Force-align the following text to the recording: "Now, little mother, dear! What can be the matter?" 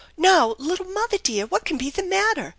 "Now, 0.17 0.55
little 0.57 0.87
mother, 0.87 1.19
dear! 1.19 1.45
What 1.45 1.63
can 1.63 1.77
be 1.77 1.91
the 1.91 2.01
matter?" 2.01 2.49